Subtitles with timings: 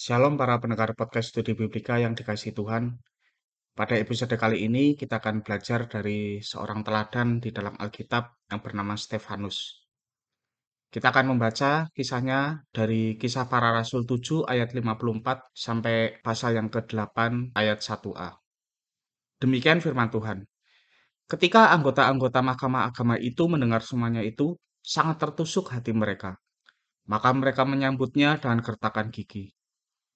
[0.00, 2.96] Shalom para pendengar podcast Studi Biblika yang dikasih Tuhan.
[3.76, 8.96] Pada episode kali ini kita akan belajar dari seorang teladan di dalam Alkitab yang bernama
[8.96, 9.84] Stefanus.
[10.88, 17.52] Kita akan membaca kisahnya dari kisah para rasul 7 ayat 54 sampai pasal yang ke-8
[17.52, 18.40] ayat 1a.
[19.36, 20.48] Demikian firman Tuhan.
[21.28, 26.40] Ketika anggota-anggota mahkamah agama itu mendengar semuanya itu, sangat tertusuk hati mereka.
[27.04, 29.59] Maka mereka menyambutnya dengan gertakan gigi.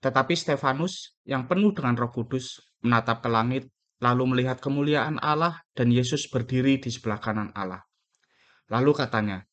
[0.00, 3.68] Tetapi Stefanus yang penuh dengan Roh Kudus menatap ke langit,
[4.00, 7.84] lalu melihat kemuliaan Allah dan Yesus berdiri di sebelah kanan Allah.
[8.72, 9.44] Lalu katanya,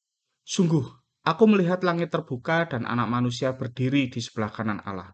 [0.48, 0.88] "Sungguh,
[1.28, 5.12] aku melihat langit terbuka dan Anak Manusia berdiri di sebelah kanan Allah."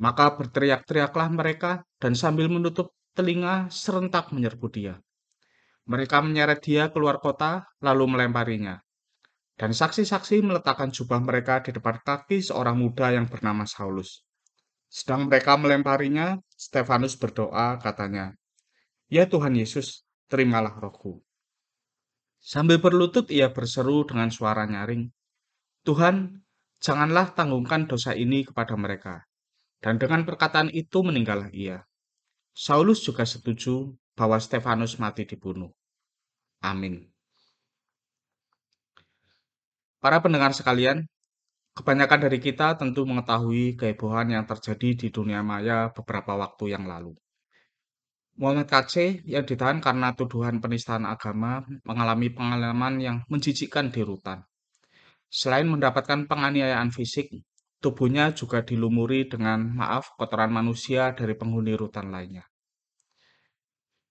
[0.00, 4.96] Maka berteriak-teriaklah mereka dan sambil menutup telinga serentak menyerbu dia.
[5.84, 8.80] Mereka menyeret dia keluar kota, lalu melemparinya.
[9.60, 14.24] Dan saksi-saksi meletakkan jubah mereka di depan kaki seorang muda yang bernama Saulus.
[14.90, 18.34] Sedang mereka melemparinya, Stefanus berdoa, katanya,
[19.06, 21.22] Ya Tuhan Yesus, terimalah rohku.
[22.42, 25.14] Sambil berlutut ia berseru dengan suara nyaring,
[25.86, 26.42] Tuhan,
[26.82, 29.22] janganlah tanggungkan dosa ini kepada mereka.
[29.78, 31.86] Dan dengan perkataan itu meninggallah ia.
[32.50, 35.70] Saulus juga setuju bahwa Stefanus mati dibunuh.
[36.60, 37.08] Amin.
[40.02, 41.06] Para pendengar sekalian,
[41.70, 47.14] Kebanyakan dari kita tentu mengetahui kehebohan yang terjadi di dunia maya beberapa waktu yang lalu.
[48.40, 54.42] Muhammad KC yang ditahan karena tuduhan penistaan agama mengalami pengalaman yang menjijikkan di rutan.
[55.30, 57.30] Selain mendapatkan penganiayaan fisik,
[57.78, 62.48] tubuhnya juga dilumuri dengan maaf kotoran manusia dari penghuni rutan lainnya.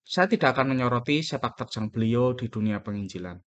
[0.06, 3.38] Saya tidak akan menyoroti sepak terjang beliau di dunia penginjilan.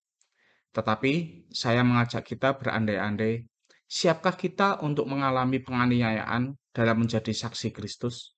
[0.72, 3.51] Tetapi saya mengajak kita berandai-andai
[3.92, 8.32] Siapkah kita untuk mengalami penganiayaan dalam menjadi saksi Kristus?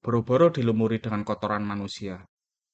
[0.00, 2.24] Boro-boro dilumuri dengan kotoran manusia.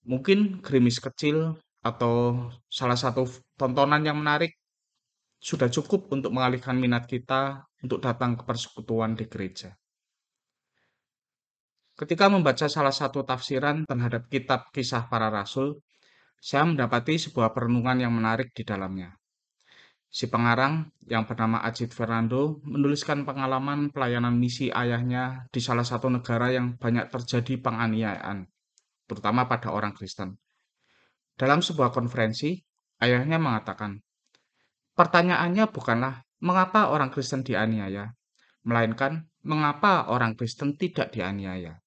[0.06, 3.26] Mungkin gerimis kecil atau salah satu
[3.58, 4.54] tontonan yang menarik
[5.42, 9.74] sudah cukup untuk mengalihkan minat kita untuk datang ke persekutuan di gereja.
[11.98, 15.82] Ketika membaca salah satu tafsiran terhadap kitab kisah para rasul,
[16.38, 19.18] saya mendapati sebuah perenungan yang menarik di dalamnya.
[20.12, 26.52] Si pengarang yang bernama Ajit Fernando menuliskan pengalaman pelayanan misi ayahnya di salah satu negara
[26.52, 28.44] yang banyak terjadi penganiayaan,
[29.08, 30.36] terutama pada orang Kristen.
[31.32, 32.60] Dalam sebuah konferensi,
[33.00, 34.04] ayahnya mengatakan,
[34.92, 38.12] pertanyaannya bukanlah mengapa orang Kristen dianiaya,
[38.68, 41.80] melainkan mengapa orang Kristen tidak dianiaya.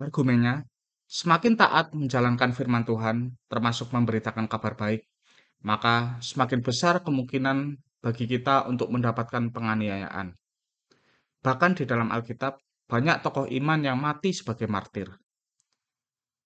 [0.00, 0.64] Argumennya,
[1.04, 5.04] semakin taat menjalankan firman Tuhan, termasuk memberitakan kabar baik,
[5.62, 10.34] maka semakin besar kemungkinan bagi kita untuk mendapatkan penganiayaan.
[11.42, 12.58] Bahkan di dalam Alkitab,
[12.88, 15.10] banyak tokoh iman yang mati sebagai martir.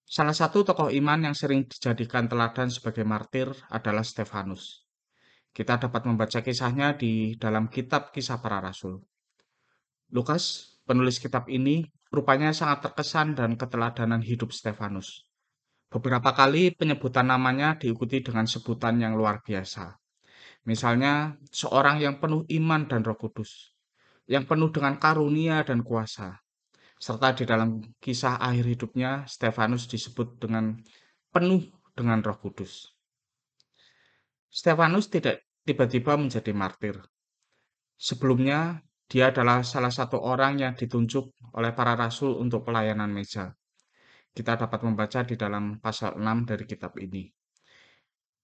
[0.03, 4.85] Salah satu tokoh iman yang sering dijadikan teladan sebagai martir adalah Stefanus.
[5.53, 9.01] Kita dapat membaca kisahnya di dalam kitab kisah para rasul.
[10.13, 15.25] Lukas, penulis kitab ini, rupanya sangat terkesan dan keteladanan hidup Stefanus.
[15.93, 19.93] Beberapa kali penyebutan namanya diikuti dengan sebutan yang luar biasa.
[20.65, 23.77] Misalnya, seorang yang penuh iman dan roh kudus,
[24.25, 26.41] yang penuh dengan karunia dan kuasa.
[26.97, 30.81] Serta di dalam kisah akhir hidupnya, Stefanus disebut dengan
[31.29, 32.89] penuh dengan roh kudus.
[34.49, 36.97] Stefanus tidak tiba-tiba menjadi martir.
[38.01, 38.81] Sebelumnya,
[39.13, 43.53] dia adalah salah satu orang yang ditunjuk oleh para rasul untuk pelayanan meja
[44.33, 47.29] kita dapat membaca di dalam pasal 6 dari kitab ini.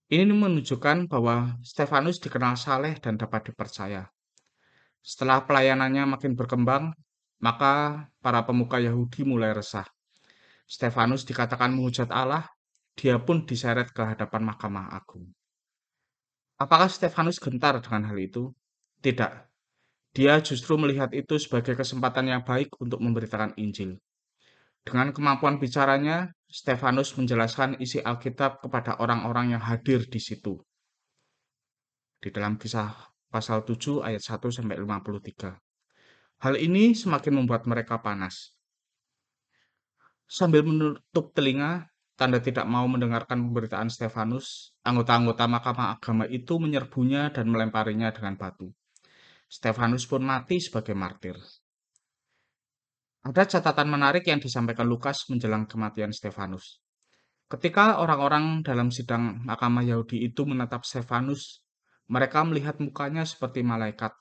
[0.09, 4.09] Ini menunjukkan bahwa Stefanus dikenal saleh dan dapat dipercaya.
[5.04, 6.97] Setelah pelayanannya makin berkembang,
[7.44, 9.84] maka para pemuka Yahudi mulai resah.
[10.65, 12.44] Stefanus dikatakan menghujat Allah,
[12.97, 15.28] dia pun diseret ke hadapan Mahkamah Agung.
[16.59, 18.53] Apakah Stefanus gentar dengan hal itu?
[18.99, 19.32] Tidak.
[20.16, 24.00] Dia justru melihat itu sebagai kesempatan yang baik untuk memberitakan Injil.
[24.88, 30.56] Dengan kemampuan bicaranya, Stefanus menjelaskan isi Alkitab kepada orang-orang yang hadir di situ.
[32.17, 32.96] Di dalam kisah
[33.29, 35.61] pasal 7 ayat 1 sampai 53.
[36.40, 38.56] Hal ini semakin membuat mereka panas.
[40.25, 47.52] Sambil menutup telinga, tanda tidak mau mendengarkan pemberitaan Stefanus, anggota-anggota Mahkamah Agama itu menyerbunya dan
[47.52, 48.73] melemparinya dengan batu.
[49.52, 51.37] Stefanus pun mati sebagai martir.
[53.26, 56.79] Ada catatan menarik yang disampaikan Lukas menjelang kematian Stefanus.
[57.49, 61.65] Ketika orang-orang dalam sidang mahkamah Yahudi itu menatap Stefanus,
[62.06, 64.12] mereka melihat mukanya seperti malaikat.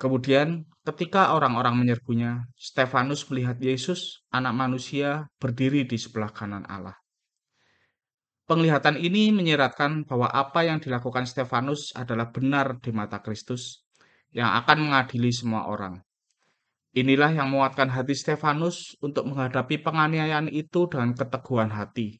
[0.00, 6.96] Kemudian, ketika orang-orang menyerbunya, Stefanus melihat Yesus, Anak Manusia, berdiri di sebelah kanan Allah.
[8.48, 13.86] Penglihatan ini menyiratkan bahwa apa yang dilakukan Stefanus adalah benar di mata Kristus
[14.32, 16.00] yang akan mengadili semua orang.
[16.90, 22.18] Inilah yang menguatkan hati Stefanus untuk menghadapi penganiayaan itu dengan keteguhan hati,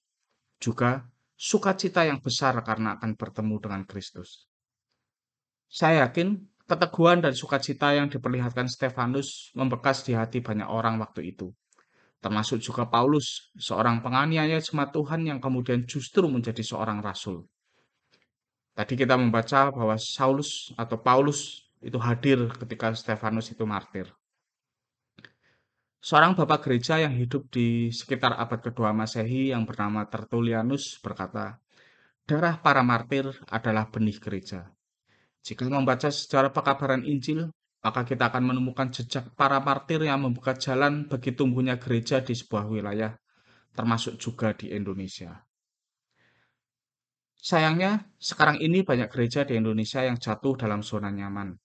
[0.62, 4.46] juga sukacita yang besar karena akan bertemu dengan Kristus.
[5.66, 6.38] Saya yakin
[6.70, 11.50] keteguhan dan sukacita yang diperlihatkan Stefanus membekas di hati banyak orang waktu itu
[12.20, 17.48] termasuk juga Paulus, seorang penganiaya jemaat Tuhan yang kemudian justru menjadi seorang rasul.
[18.76, 24.06] Tadi kita membaca bahwa Saulus atau Paulus itu hadir ketika Stefanus itu martir.
[26.00, 31.60] Seorang bapak gereja yang hidup di sekitar abad kedua Masehi yang bernama Tertullianus berkata,
[32.24, 34.72] darah para martir adalah benih gereja.
[35.44, 37.52] Jika membaca sejarah pekabaran Injil,
[37.84, 42.64] maka kita akan menemukan jejak para martir yang membuka jalan bagi tumbuhnya gereja di sebuah
[42.64, 43.12] wilayah,
[43.76, 45.36] termasuk juga di Indonesia.
[47.36, 51.56] Sayangnya, sekarang ini banyak gereja di Indonesia yang jatuh dalam zona nyaman.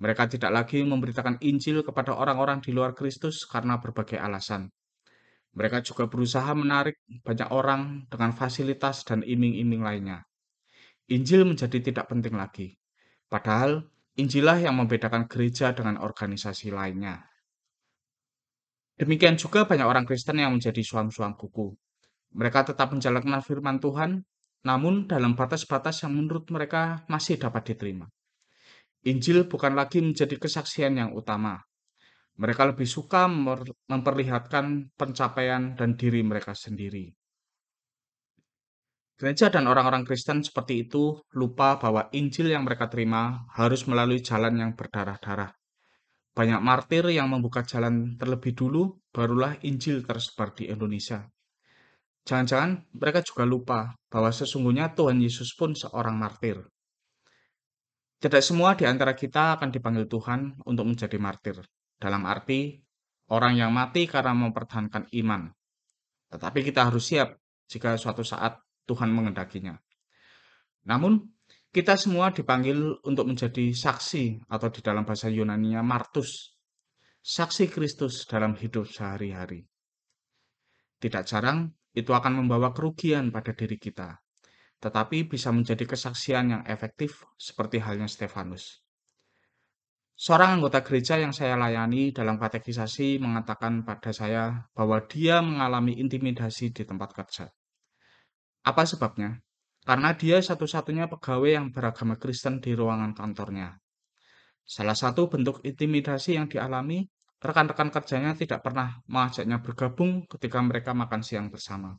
[0.00, 4.72] Mereka tidak lagi memberitakan Injil kepada orang-orang di luar Kristus karena berbagai alasan.
[5.52, 10.24] Mereka juga berusaha menarik banyak orang dengan fasilitas dan iming-iming lainnya.
[11.12, 12.80] Injil menjadi tidak penting lagi.
[13.28, 13.84] Padahal
[14.18, 17.24] Injilah yang membedakan gereja dengan organisasi lainnya.
[19.00, 21.72] Demikian juga banyak orang Kristen yang menjadi suam-suam kuku.
[22.36, 24.20] Mereka tetap menjalankan firman Tuhan,
[24.66, 28.10] namun dalam batas-batas yang menurut mereka masih dapat diterima.
[29.08, 31.56] Injil bukan lagi menjadi kesaksian yang utama.
[32.36, 33.28] Mereka lebih suka
[33.88, 37.12] memperlihatkan pencapaian dan diri mereka sendiri.
[39.20, 44.56] Gereja dan orang-orang Kristen seperti itu lupa bahwa Injil yang mereka terima harus melalui jalan
[44.56, 45.52] yang berdarah-darah.
[46.32, 51.28] Banyak martir yang membuka jalan terlebih dulu, barulah Injil tersebar di Indonesia.
[52.24, 56.64] Jangan-jangan mereka juga lupa bahwa sesungguhnya Tuhan Yesus pun seorang martir.
[58.20, 61.56] Tidak semua di antara kita akan dipanggil Tuhan untuk menjadi martir.
[61.96, 62.76] Dalam arti,
[63.32, 65.48] orang yang mati karena mempertahankan iman.
[66.28, 69.72] Tetapi kita harus siap jika suatu saat Tuhan mengendakinya.
[70.84, 71.32] Namun,
[71.72, 76.52] kita semua dipanggil untuk menjadi saksi atau di dalam bahasa Yunani-nya martus,
[77.24, 79.64] saksi Kristus dalam hidup sehari-hari.
[81.00, 84.12] Tidak jarang itu akan membawa kerugian pada diri kita,
[84.80, 88.80] tetapi bisa menjadi kesaksian yang efektif seperti halnya Stefanus.
[90.20, 96.76] Seorang anggota gereja yang saya layani dalam katekisasi mengatakan pada saya bahwa dia mengalami intimidasi
[96.76, 97.48] di tempat kerja.
[98.60, 99.40] Apa sebabnya?
[99.80, 103.80] Karena dia satu-satunya pegawai yang beragama Kristen di ruangan kantornya.
[104.68, 107.08] Salah satu bentuk intimidasi yang dialami,
[107.40, 111.96] rekan-rekan kerjanya tidak pernah mengajaknya bergabung ketika mereka makan siang bersama.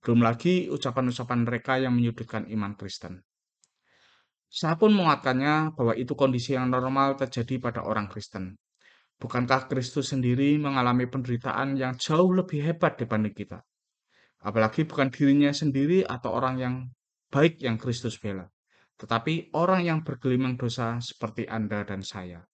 [0.00, 3.22] Belum lagi ucapan-ucapan mereka yang menyudutkan iman Kristen.
[4.48, 8.56] Saya pun menguatkannya bahwa itu kondisi yang normal terjadi pada orang Kristen.
[9.20, 13.60] Bukankah Kristus sendiri mengalami penderitaan yang jauh lebih hebat dibanding kita?
[14.40, 16.74] Apalagi bukan dirinya sendiri atau orang yang
[17.28, 18.48] baik yang Kristus bela,
[18.96, 22.47] tetapi orang yang bergelimang dosa seperti Anda dan saya.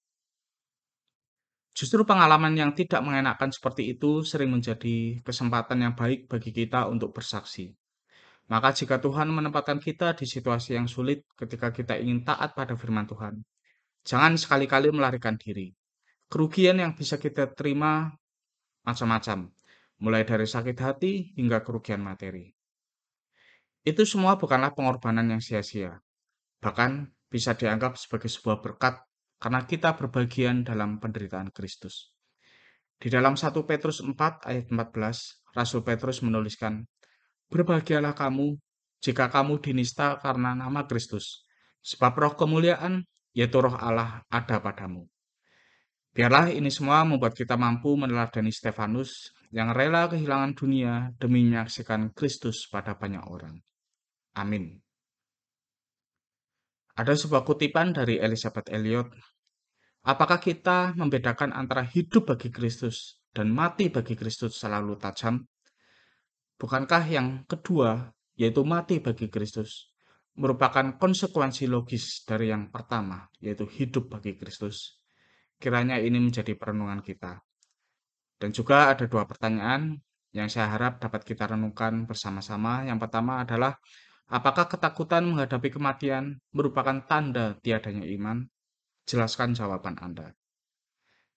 [1.75, 7.11] Justru pengalaman yang tidak mengenakan seperti itu sering menjadi kesempatan yang baik bagi kita untuk
[7.11, 7.75] bersaksi.
[8.47, 13.11] Maka jika Tuhan menempatkan kita di situasi yang sulit ketika kita ingin taat pada firman
[13.11, 13.43] Tuhan,
[14.07, 15.75] jangan sekali-kali melarikan diri.
[16.31, 18.07] Kerugian yang bisa kita terima
[18.87, 19.51] macam-macam,
[19.99, 22.55] mulai dari sakit hati hingga kerugian materi.
[23.83, 25.99] Itu semua bukanlah pengorbanan yang sia-sia,
[26.63, 29.03] bahkan bisa dianggap sebagai sebuah berkat
[29.45, 32.17] karena kita berbagian dalam penderitaan Kristus.
[32.97, 36.81] Di dalam 1 Petrus 4 ayat 14, Rasul Petrus menuliskan,
[37.53, 38.57] Berbahagialah kamu
[39.05, 41.45] jika kamu dinista karena nama Kristus,
[41.85, 43.05] sebab roh kemuliaan,
[43.37, 45.05] yaitu roh Allah, ada padamu.
[46.17, 52.65] Biarlah ini semua membuat kita mampu meneladani Stefanus yang rela kehilangan dunia demi menyaksikan Kristus
[52.73, 53.61] pada banyak orang.
[54.41, 54.81] Amin.
[56.97, 59.34] Ada sebuah kutipan dari Elizabeth Elliot.
[60.05, 65.41] Apakah kita membedakan antara hidup bagi Kristus dan mati bagi Kristus selalu tajam?
[66.61, 69.89] Bukankah yang kedua, yaitu mati bagi Kristus,
[70.37, 75.01] merupakan konsekuensi logis dari yang pertama, yaitu hidup bagi Kristus?
[75.57, 77.41] Kiranya ini menjadi perenungan kita.
[78.37, 79.97] Dan juga ada dua pertanyaan
[80.37, 82.85] yang saya harap dapat kita renungkan bersama-sama.
[82.85, 83.81] Yang pertama adalah,
[84.29, 88.45] apakah ketakutan menghadapi kematian merupakan tanda tiadanya iman?
[89.05, 90.33] Jelaskan jawaban Anda.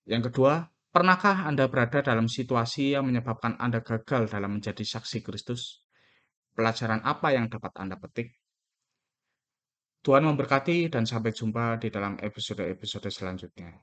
[0.07, 5.83] Yang kedua, pernahkah Anda berada dalam situasi yang menyebabkan Anda gagal dalam menjadi saksi Kristus?
[6.55, 8.39] Pelajaran apa yang dapat Anda petik?
[10.01, 13.75] Tuhan memberkati dan sampai jumpa di dalam episode-episode selanjutnya.